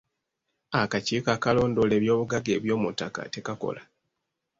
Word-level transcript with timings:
Akakiiko 0.81 1.29
akalondoola 1.35 1.93
ebyobugagga 1.99 2.51
eby'omuttaka 2.57 3.21
tekakola. 3.33 3.81